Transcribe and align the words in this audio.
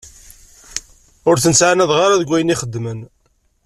Ur 1.29 1.35
ten-ttɛannad 1.37 1.91
ara 2.05 2.19
deg 2.21 2.29
wayen 2.29 2.53
i 2.53 2.55
xeddmen. 2.61 2.99